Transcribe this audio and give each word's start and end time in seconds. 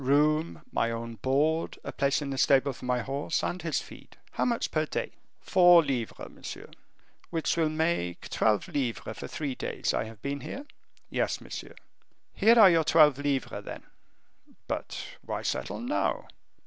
Room, 0.03 0.63
my 0.71 0.89
own 0.89 1.17
board, 1.17 1.77
a 1.83 1.91
place 1.91 2.23
in 2.23 2.31
the 2.31 2.37
stable 2.39 2.73
for 2.73 2.85
my 2.85 3.01
horse, 3.03 3.43
and 3.43 3.61
his 3.61 3.81
feed. 3.81 4.17
How 4.31 4.45
much 4.45 4.71
per 4.71 4.87
day?" 4.87 5.11
"Four 5.41 5.83
livres, 5.83 6.27
monsieur." 6.27 6.71
"Which 7.29 7.55
will 7.55 7.69
make 7.69 8.27
twelve 8.31 8.67
livres 8.67 9.03
for 9.03 9.13
the 9.13 9.27
three 9.27 9.53
days 9.53 9.93
I 9.93 10.05
have 10.05 10.19
been 10.23 10.39
here?" 10.39 10.65
"Yes, 11.11 11.39
monsieur." 11.39 11.75
"Here 12.33 12.57
are 12.59 12.71
your 12.71 12.83
twelve 12.83 13.19
livres, 13.19 13.63
then." 13.63 13.83
"But 14.67 15.05
why 15.23 15.43
settle 15.43 15.79
now?" 15.79 16.25